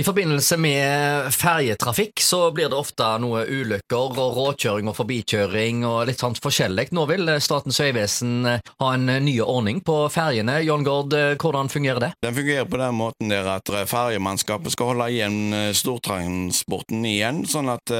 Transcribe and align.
I 0.00 0.04
forbindelse 0.04 0.56
med 0.56 1.26
ferjetrafikk 1.36 2.20
så 2.24 2.46
blir 2.56 2.70
det 2.72 2.76
ofte 2.80 3.04
noe 3.20 3.42
ulykker 3.44 4.14
og 4.16 4.38
råkjøring 4.38 4.86
og 4.88 4.94
forbikjøring 4.96 5.82
og 5.84 6.06
litt 6.08 6.22
sånt 6.22 6.38
forskjellig. 6.40 6.86
Nå 6.96 7.02
vil 7.10 7.28
Statens 7.44 7.76
vegvesen 7.82 8.46
ha 8.48 8.88
en 8.88 9.04
ny 9.20 9.34
ordning 9.44 9.82
på 9.84 9.96
ferjene. 10.08 10.54
John 10.64 10.86
Gord, 10.86 11.12
hvordan 11.12 11.68
fungerer 11.68 12.00
det? 12.06 12.08
Den 12.24 12.38
fungerer 12.38 12.70
på 12.72 12.80
den 12.80 12.96
måten 12.96 13.34
der 13.34 13.50
at 13.52 13.68
ferjemannskapet 13.68 14.72
skal 14.72 14.94
holde 14.94 15.10
igjen 15.12 15.58
eh, 15.58 15.74
stortransporten 15.76 17.04
igjen, 17.12 17.42
sånn 17.44 17.68
at 17.74 17.92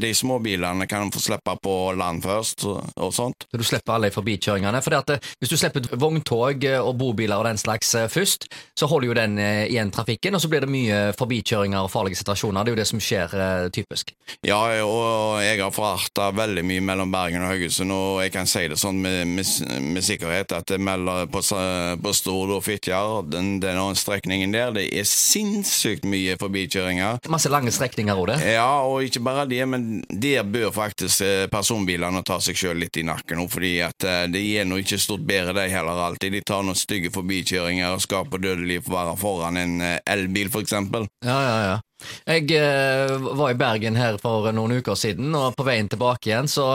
de 0.00 0.14
små 0.16 0.40
bilene 0.40 0.88
kan 0.88 1.12
få 1.12 1.20
slippe 1.20 1.58
på 1.60 1.76
land 2.00 2.24
først 2.24 2.64
og 2.64 3.12
sånt. 3.12 3.44
Så 3.50 3.60
du 3.60 3.66
slipper 3.68 3.98
alle 3.98 4.12
forbikjøringene? 4.16 4.80
For 4.80 4.96
eh, 4.96 5.30
hvis 5.44 5.52
du 5.52 5.58
slipper 5.60 5.92
vogntog 5.92 6.64
og 6.80 6.90
bobiler 7.04 7.36
og 7.36 7.50
den 7.50 7.60
slags 7.60 7.92
først, 8.08 8.48
så 8.72 8.88
holder 8.88 9.10
jo 9.12 9.20
den 9.20 9.38
igjen 9.44 9.92
trafikken, 9.92 10.40
og 10.40 10.40
så 10.40 10.48
blir 10.48 10.64
det 10.64 10.72
mye 10.72 11.04
forbikjøring 11.12 11.33
forbikjøringer 11.34 11.82
og 11.82 11.90
farlige 11.90 12.20
situasjoner. 12.20 12.64
Det 12.64 12.70
er 12.70 12.74
jo 12.74 12.80
det 12.80 12.88
som 12.88 13.00
skjer 13.02 13.34
eh, 13.34 13.70
typisk. 13.74 14.12
Ja, 14.46 14.58
og 14.84 15.42
jeg 15.42 15.60
har 15.60 15.72
forarta 15.74 16.30
veldig 16.34 16.64
mye 16.64 16.82
mellom 16.84 17.12
Bergen 17.12 17.42
og 17.42 17.50
Haugesund, 17.50 17.92
og 17.92 18.22
jeg 18.22 18.32
kan 18.32 18.46
si 18.46 18.66
det 18.68 18.78
sånn 18.78 19.00
med, 19.02 19.26
med, 19.26 19.46
med 19.82 20.04
sikkerhet 20.04 20.52
at 20.54 20.68
det 20.70 20.80
melder 20.80 21.26
på, 21.32 21.42
på 21.42 22.12
Stord 22.14 22.54
og 22.54 22.62
Fitjar, 22.64 23.24
den, 23.30 23.58
den 23.62 23.80
strekningen 23.98 24.54
der, 24.54 24.72
det 24.74 24.86
er 24.94 25.06
sinnssykt 25.08 26.06
mye 26.08 26.36
forbikjøringer. 26.40 27.24
Masse 27.32 27.50
lange 27.52 27.72
strekninger 27.74 28.14
òg, 28.14 28.34
det. 28.34 28.54
Ja, 28.54 28.84
og 28.86 29.04
ikke 29.06 29.24
bare 29.24 29.46
det, 29.50 29.62
men 29.68 30.04
der 30.08 30.44
bør 30.46 30.72
faktisk 30.74 31.24
eh, 31.26 31.46
personbilene 31.52 32.22
ta 32.26 32.38
seg 32.42 32.58
sjøl 32.58 32.80
litt 32.84 32.98
i 33.00 33.06
nakken 33.06 33.40
nå, 33.40 33.48
fordi 33.50 33.74
at 33.84 34.06
eh, 34.08 34.24
det 34.32 34.44
er 34.54 34.68
nå 34.68 34.80
ikke 34.82 35.00
stort 35.02 35.24
bedre, 35.26 35.56
de 35.56 35.66
heller 35.72 36.04
alltid. 36.06 36.38
De 36.38 36.44
tar 36.46 36.64
noen 36.64 36.78
stygge 36.78 37.12
forbikjøringer 37.14 37.96
og 37.96 38.04
skaper 38.04 38.42
dødelig 38.42 38.80
fare 38.86 39.16
foran 39.18 39.60
en 39.60 39.76
elbil, 39.82 40.50
for 40.52 40.64
eksempel. 40.64 41.08
Ja, 41.24 41.38
ja, 41.40 41.56
ja. 41.64 41.76
Jeg 42.28 42.50
eh, 42.52 43.14
var 43.16 43.54
i 43.54 43.56
Bergen 43.56 43.96
her 43.96 44.18
for 44.20 44.50
noen 44.52 44.76
uker 44.76 44.98
siden, 44.98 45.32
og 45.38 45.54
på 45.56 45.64
veien 45.64 45.88
tilbake 45.88 46.28
igjen 46.28 46.50
så 46.50 46.74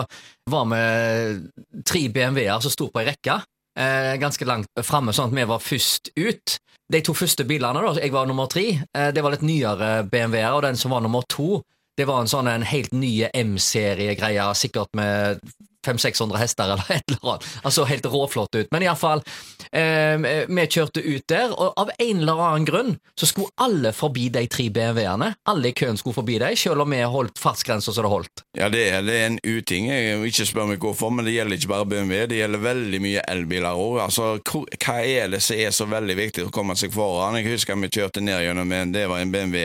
var 0.50 0.66
vi 0.72 1.84
tre 1.86 2.08
BMW-er 2.10 2.64
som 2.64 2.74
sto 2.74 2.88
på 2.90 3.04
ei 3.04 3.12
rekke, 3.12 3.36
eh, 3.78 4.16
ganske 4.22 4.48
langt 4.50 4.82
framme, 4.86 5.14
sånn 5.14 5.30
at 5.30 5.38
vi 5.38 5.48
var 5.52 5.62
først 5.62 6.12
ut. 6.18 6.58
De 6.90 7.04
to 7.06 7.14
første 7.14 7.46
bilene, 7.46 7.84
da, 7.86 7.94
jeg 8.02 8.16
var 8.16 8.26
nummer 8.26 8.50
tre, 8.50 8.66
eh, 8.90 9.12
det 9.14 9.22
var 9.22 9.36
litt 9.36 9.46
nyere 9.46 9.92
BMW-er, 10.10 10.56
og 10.56 10.66
den 10.66 10.80
som 10.82 10.98
var 10.98 11.06
nummer 11.06 11.28
to, 11.30 11.62
det 12.00 12.08
var 12.10 12.24
en 12.24 12.32
sånn 12.32 12.50
en 12.50 12.66
helt 12.66 12.96
ny 12.96 13.28
M-serie-greie, 13.30 14.50
sikkert 14.58 14.90
med 14.98 15.44
500-600 15.88 16.38
hester 16.38 16.64
eller 16.64 16.86
et 16.98 17.04
eller 17.12 17.34
annet. 17.34 17.48
Altså 17.64 17.86
helt 17.90 18.06
råflott 18.06 18.56
ut. 18.56 18.68
Men 18.72 18.86
iallfall, 18.86 19.24
eh, 19.72 20.46
vi 20.48 20.68
kjørte 20.68 21.04
ut 21.04 21.26
der, 21.30 21.54
og 21.54 21.74
av 21.80 21.92
en 21.98 22.24
eller 22.24 22.44
annen 22.46 22.68
grunn 22.68 22.96
så 23.20 23.30
skulle 23.30 23.54
alle 23.62 23.94
forbi 23.96 24.30
de 24.34 24.46
tre 24.52 24.70
BMW-ene. 24.74 25.34
Alle 25.50 25.72
i 25.72 25.76
køen 25.78 25.98
skulle 26.00 26.18
forbi 26.18 26.40
dem, 26.42 26.56
selv 26.60 26.84
om 26.84 26.92
vi 26.94 27.02
holdt 27.04 27.40
fartsgrensa 27.40 27.94
som 27.94 28.06
det 28.06 28.12
holdt. 28.12 28.44
Ja, 28.58 28.70
det 28.72 28.86
er, 28.90 29.04
det 29.06 29.16
er 29.16 29.28
en 29.30 29.40
uting. 29.44 29.90
Jeg 29.92 30.20
vil 30.20 30.32
ikke 30.32 30.48
spørre 30.50 30.74
meg 30.74 30.84
hvorfor, 30.84 31.14
men 31.14 31.28
det 31.28 31.36
gjelder 31.36 31.60
ikke 31.60 31.72
bare 31.72 31.90
BMW, 31.90 32.26
det 32.30 32.42
gjelder 32.42 32.64
veldig 32.64 33.02
mye 33.04 33.26
elbiler 33.32 33.80
òg. 33.80 34.00
Altså, 34.06 34.30
hva 34.44 34.98
er 35.04 35.32
det 35.34 35.42
som 35.46 35.60
er 35.60 35.76
så 35.76 35.88
veldig 35.90 36.18
viktig 36.20 36.48
å 36.48 36.54
komme 36.54 36.76
seg 36.80 36.94
foran? 36.96 37.38
Jeg 37.40 37.54
husker 37.54 37.80
vi 37.80 37.92
kjørte 37.94 38.24
ned 38.24 38.44
gjennom 38.44 38.72
en, 38.76 38.94
det 38.96 39.06
var 39.12 39.24
en 39.24 39.32
BMW 39.34 39.64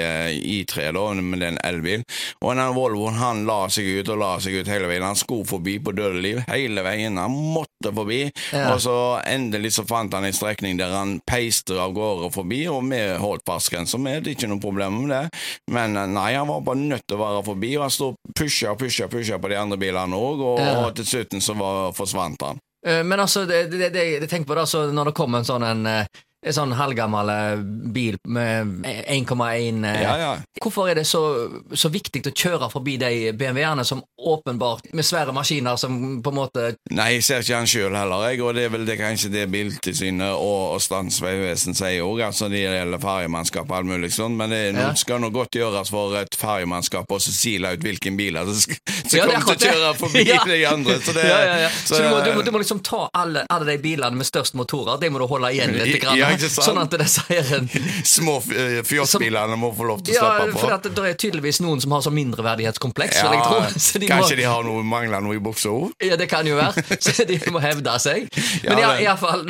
I3, 0.61 0.91
da, 0.95 1.07
men 1.21 1.41
det 1.41 1.49
er 1.49 1.55
en 1.57 1.63
elbil. 1.65 2.05
og 2.41 2.53
en 2.53 2.63
Volvoen 2.75 3.19
han 3.19 3.45
la 3.49 3.65
seg 3.73 3.87
ut 4.01 4.11
og 4.13 4.21
la 4.21 4.33
seg 4.43 4.61
ut 4.61 4.71
hele 4.71 4.89
veien. 4.91 5.07
Han 5.07 5.19
skulle 5.19 5.47
forbi 5.49 5.79
på 5.83 5.95
døde 5.97 6.14
liv 6.23 6.41
hele 6.49 6.85
veien. 6.87 7.19
Han 7.19 7.35
måtte 7.55 7.93
forbi, 7.95 8.21
ja. 8.53 8.67
og 8.73 8.81
så 8.83 8.97
endelig 9.27 9.75
så 9.77 9.87
fant 9.89 10.15
han 10.15 10.27
en 10.27 10.37
strekning 10.37 10.79
der 10.81 10.95
han 10.95 11.17
peiste 11.27 11.77
av 11.81 11.95
gårde 11.97 12.31
forbi, 12.35 12.65
og 12.71 12.85
vi 12.91 13.01
holdt 13.21 13.47
fartsgrensa 13.49 14.01
med, 14.01 14.25
det 14.25 14.37
ikke 14.37 14.51
noe 14.51 14.63
problem 14.63 15.03
med 15.03 15.15
det. 15.15 15.43
Men 15.75 15.97
eh, 15.97 16.11
nei, 16.11 16.31
han 16.37 16.51
var 16.51 16.65
bare 16.67 16.83
nødt 16.83 17.07
til 17.09 17.19
å 17.19 17.25
være 17.25 17.47
forbi, 17.49 17.73
og 17.79 17.87
han 17.87 17.97
sto 17.97 18.13
pusha 18.37 18.75
og 18.75 18.81
pusha, 18.83 19.09
pusha 19.13 19.41
på 19.41 19.51
de 19.53 19.59
andre 19.61 19.81
bilene 19.81 20.21
òg, 20.21 20.45
og, 20.53 20.63
ja. 20.63 20.77
og, 20.85 20.93
til 20.99 21.09
slutten 21.09 21.45
så 21.45 21.57
var, 21.59 21.91
forsvant 21.97 22.47
han. 22.47 22.63
Eh, 22.87 23.03
men 23.07 23.21
altså, 23.21 23.47
det, 23.49 23.67
det, 23.73 23.91
det, 23.95 24.07
jeg 24.19 24.29
tenker 24.29 24.51
på 24.51 24.57
det, 24.59 24.69
altså, 24.69 24.87
når 24.93 25.11
det 25.11 25.19
kom 25.19 25.37
en 25.39 25.49
sånn 25.49 25.67
en 25.67 25.91
eh, 25.91 26.07
en 26.07 26.34
sånn 26.53 26.75
halvgammel 26.77 27.31
eh, 27.33 27.63
bil 27.95 28.19
med 28.29 28.85
1,1 28.85 29.87
eh, 29.89 30.01
ja, 30.03 30.15
ja. 30.21 30.33
Hvorfor 30.61 30.91
er 30.91 30.99
det 30.99 31.07
så, 31.09 31.23
så, 31.73 31.91
viktig 31.95 32.25
å 32.29 32.33
kjøre 32.35 32.69
forbi 32.73 32.97
de 33.01 33.33
BMW-ene 33.39 33.85
som 33.87 34.03
åpenbart 34.19 34.91
Med 34.97 35.07
svære 35.07 35.33
maskiner 35.37 35.79
som 35.81 35.97
på 36.25 36.33
en 36.33 36.39
måte 36.39 36.67
Nei, 36.95 37.15
jeg 37.17 37.27
ser 37.27 37.45
ikke 37.45 37.61
han 37.63 37.71
sjøl 37.71 37.97
heller, 37.97 38.27
jeg, 38.29 38.43
og 38.45 38.55
det 38.57 38.67
er 38.67 38.75
vel 38.75 38.87
det 38.89 38.99
kanskje 39.01 39.33
det 39.33 39.47
Biltilsynet 39.53 40.35
og, 40.35 40.75
og 40.75 40.83
Statens 40.85 41.21
vegvesen 41.23 41.77
sier 41.77 42.05
òg, 42.05 42.25
altså 42.29 42.51
det 42.53 42.65
gjelder 42.65 43.03
ferjemannskap 43.03 43.71
og 43.71 43.79
alt 43.79 43.91
mulig 43.95 44.13
sånn, 44.15 44.37
men 44.39 44.53
det 44.53 44.63
ja. 44.75 44.91
skal 44.99 45.23
nå 45.23 45.31
godt 45.35 45.57
gjøres 45.59 45.93
for 45.95 46.19
et 46.21 46.37
ferjemannskap 46.39 47.11
å 47.11 47.21
sile 47.23 47.75
ut 47.75 47.85
hvilken 47.85 48.19
bil 48.19 48.35
som 48.35 49.19
ja, 49.19 49.27
kommer 49.29 49.57
til 49.59 49.69
å 49.69 49.75
kjøre 49.75 49.91
forbi 49.99 50.25
de 50.25 50.59
andre. 50.67 50.97
Så, 51.05 51.13
det, 51.17 51.25
så, 51.85 51.95
så 51.95 52.01
du, 52.03 52.09
må, 52.09 52.19
du, 52.25 52.31
må, 52.35 52.43
du, 52.47 52.51
må, 52.55 52.61
liksom 52.63 52.81
ta 52.85 53.05
alle, 53.15 53.45
alle 53.53 53.69
de 53.69 53.77
bilene 53.83 54.19
med 54.19 54.27
størst 54.27 54.57
motorer, 54.59 54.99
det 55.01 55.11
må 55.13 55.23
du 55.23 55.27
holde 55.31 55.53
igjen 55.55 55.75
litt. 55.77 56.01
Grann 56.03 56.19
ikke 56.35 56.51
sant? 56.51 56.69
Sånn 56.69 56.81
at 56.83 56.95
det 56.95 57.09
sier 57.11 57.53
en 57.59 57.69
Små 58.17 58.37
fjåsbilene 58.43 59.57
må 59.61 59.71
få 59.77 59.89
lov 59.89 60.03
til 60.05 60.15
å 60.15 60.19
ja, 60.19 60.25
slippe 60.25 60.55
på. 60.55 60.63
For 60.65 60.75
at 60.77 60.89
det 60.89 61.07
er 61.11 61.19
tydeligvis 61.21 61.61
noen 61.65 61.83
som 61.83 61.95
har 61.97 62.05
sånn 62.05 62.17
mindreverdighetskompleks. 62.19 63.21
Ja, 63.23 63.31
de 64.03 64.09
kanskje 64.11 64.37
må... 64.37 64.41
de 64.41 64.49
har 64.49 64.67
noe, 64.67 64.85
mangler 64.87 65.25
noe 65.25 65.39
i 65.39 65.43
buksa 65.43 65.73
òg? 65.73 65.95
Ja, 66.05 66.19
det 66.21 66.29
kan 66.31 66.47
jo 66.49 66.59
være. 66.59 66.85
Så 67.05 67.27
de 67.29 67.39
må 67.55 67.63
hevde 67.65 67.97
seg. 68.03 68.29
Men 68.65 68.83
ja, 68.83 68.93
i, 69.01 69.09
i 69.09 69.17
fall, 69.21 69.45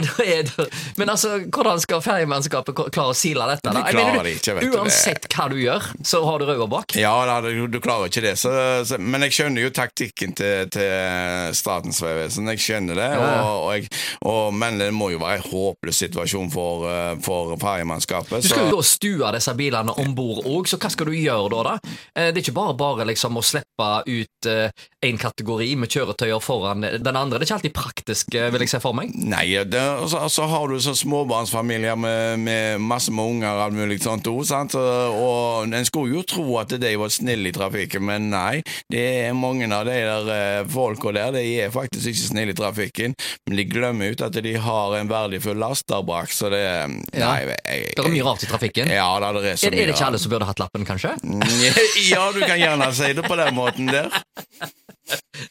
Men 1.00 1.12
altså, 1.12 1.36
hvordan 1.48 1.82
skal 1.82 2.02
ferjemannskapet 2.04 2.84
klare 2.94 3.14
å 3.14 3.18
sile 3.18 3.48
dette? 3.50 3.70
Da? 3.70 3.82
Det 3.82 3.94
klarer 3.94 4.28
de 4.28 4.34
ikke, 4.38 4.56
vet 4.58 4.68
du. 4.68 4.78
Uansett 4.78 5.28
hva 5.34 5.48
du 5.52 5.58
gjør, 5.60 5.90
så 6.06 6.22
har 6.26 6.40
du 6.40 6.48
røda 6.48 6.68
bak. 6.70 6.96
Ja, 6.98 7.14
da, 7.28 7.40
du, 7.44 7.66
du, 7.70 7.80
klarer 7.84 8.10
ikke 8.10 8.24
det. 8.24 8.36
Så, 8.40 8.52
så, 8.88 8.98
men 9.00 9.26
jeg 9.26 9.36
skjønner 9.38 9.66
jo 9.66 9.72
taktikken 9.74 10.34
til, 10.38 10.68
til 10.74 11.54
Statens 11.56 12.00
vegvesen. 12.04 12.50
Jeg 12.54 12.64
skjønner 12.64 12.98
det. 12.98 13.10
Og, 13.20 13.54
og 13.54 13.70
jeg, 13.76 13.90
og, 14.30 14.54
men 14.56 14.80
det 14.82 14.90
må 14.94 15.10
jo 15.14 15.22
være 15.22 15.40
en 15.40 15.46
håpløs 15.48 16.02
situasjon 16.04 16.50
for 16.52 16.73
for, 16.74 16.90
eh, 16.90 17.18
for 17.22 17.56
ferjemannskapet. 17.56 18.42
Du 18.42 18.48
skal 18.48 18.68
jo 18.68 18.78
da 18.78 18.86
stue 18.86 19.32
disse 19.34 19.54
bilene 19.56 19.94
om 20.00 20.14
bord 20.14 20.44
òg, 20.44 20.68
så 20.68 20.78
hva 20.80 20.90
skal 20.92 21.10
du 21.10 21.16
gjøre 21.16 21.50
da? 21.52 21.62
da? 21.62 21.94
Eh, 22.14 22.30
det 22.32 22.40
er 22.40 22.44
ikke 22.44 22.56
bare 22.58 22.76
bare 22.78 23.06
liksom 23.08 23.38
å 23.38 23.44
slippe 23.44 23.90
ut 24.06 24.48
én 24.48 24.70
eh, 25.14 25.20
kategori 25.20 25.70
med 25.80 25.92
kjøretøyer 25.92 26.42
foran 26.42 26.84
den 26.84 27.16
andre. 27.16 27.38
Det 27.38 27.44
er 27.44 27.48
ikke 27.48 27.58
alltid 27.60 27.76
praktisk, 27.76 28.34
vil 28.34 28.64
jeg 28.64 28.72
se 28.72 28.80
for 28.82 28.96
meg. 28.96 29.12
Nei, 29.14 29.46
det, 29.68 29.82
så, 30.10 30.24
så, 30.32 30.48
har 30.50 30.68
du 30.68 30.78
så 30.82 30.94
småbarnsfamilier 30.98 31.98
med, 31.98 32.40
med 32.44 32.82
masse 32.82 33.12
med 33.14 33.24
unger 33.34 33.52
og 33.52 33.64
alt 33.68 33.78
mulig 33.78 34.00
sånt 34.04 34.28
òg, 34.30 34.42
sant. 34.48 34.76
Og 34.76 35.68
en 35.68 35.88
skulle 35.88 36.18
jo 36.18 36.24
tro 36.28 36.58
at 36.60 36.74
de 36.80 36.94
var 37.00 37.12
snille 37.12 37.50
i 37.50 37.54
trafikken, 37.54 38.04
men 38.04 38.30
nei. 38.32 38.62
Det 38.90 39.04
er 39.24 39.36
mange 39.36 39.68
av 39.72 39.86
de 39.88 39.96
der 40.04 40.68
folka 40.70 41.12
der, 41.14 41.34
de 41.36 41.44
er 41.64 41.72
faktisk 41.74 42.10
ikke 42.10 42.28
snille 42.28 42.54
i 42.54 42.58
trafikken, 42.58 43.14
men 43.46 43.58
de 43.58 43.66
glemmer 43.68 44.14
ut 44.14 44.24
at 44.24 44.36
de 44.44 44.54
har 44.60 44.96
en 44.98 45.10
verdifull 45.10 45.58
last 45.60 45.88
der 45.90 46.04
bak. 46.06 46.32
så 46.32 46.50
det 46.52 46.63
ja. 46.64 47.28
Nei, 47.28 47.36
jeg, 47.44 47.58
jeg, 47.64 47.92
det 47.96 48.04
er 48.04 48.14
mye 48.14 48.26
rart 48.26 48.44
i 48.46 48.50
trafikken. 48.50 48.92
Ja, 48.92 49.08
da, 49.22 49.32
det 49.36 49.54
er, 49.54 49.60
så 49.60 49.68
er, 49.70 49.76
er 49.78 49.90
det 49.90 49.96
ikke 49.96 50.08
alle 50.10 50.20
som 50.22 50.34
burde 50.34 50.48
hatt 50.48 50.62
lappen, 50.62 50.86
kanskje? 50.88 51.14
ja, 52.12 52.24
du 52.34 52.40
kan 52.44 52.58
gjerne 52.60 52.90
si 52.96 53.12
det 53.16 53.26
på 53.26 53.38
den 53.40 53.58
måten 53.58 53.92
der. 53.92 54.10